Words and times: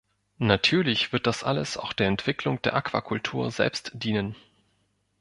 Natürlich 0.39 1.13
wird 1.13 1.27
das 1.27 1.43
alles 1.43 1.77
auch 1.77 1.93
der 1.93 2.07
Entwicklung 2.07 2.59
der 2.63 2.73
Aquakultur 2.75 3.51
selbst 3.51 3.91
dienen. 3.93 4.35